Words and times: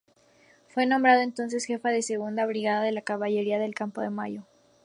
Fue 0.69 0.87
nombrado 0.87 1.21
entonces 1.21 1.63
Jefe 1.65 1.89
de 1.89 1.97
la 1.97 2.01
Segunda 2.01 2.47
Brigada 2.47 2.81
de 2.81 3.03
Caballería 3.03 3.59
de 3.59 3.71
Campo 3.71 4.01
de 4.01 4.09
Mayo. 4.09 4.47